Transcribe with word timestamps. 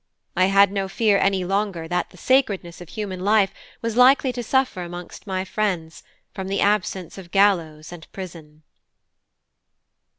I 0.35 0.45
had 0.45 0.71
no 0.71 0.87
fear 0.87 1.19
any 1.19 1.45
longer 1.45 1.87
that 1.87 2.09
"the 2.09 2.17
sacredness 2.17 2.81
of 2.81 2.89
human 2.89 3.19
life" 3.19 3.53
was 3.83 3.95
likely 3.95 4.33
to 4.33 4.41
suffer 4.41 4.81
amongst 4.81 5.27
my 5.27 5.45
friends 5.45 6.01
from 6.33 6.47
the 6.47 6.59
absence 6.59 7.19
of 7.19 7.29
gallows 7.29 7.91
and 7.91 8.11
prison. 8.11 8.63